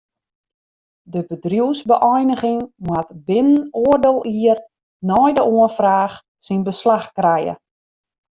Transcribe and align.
De 1.09 1.21
bedriuwsbeëiniging 1.27 2.71
moat 2.75 3.11
binnen 3.25 3.67
oardel 3.83 4.17
jier 4.35 4.59
nei 5.09 5.29
de 5.37 5.43
oanfraach 5.53 6.15
syn 6.45 6.61
beslach 6.67 7.07
krije. 7.17 7.53